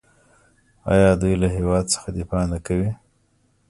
آیا 0.93 1.09
دوی 1.21 1.33
له 1.41 1.47
هیواد 1.57 1.85
څخه 1.93 2.07
دفاع 2.17 2.43
نه 2.51 2.59
کوي؟ 2.65 2.91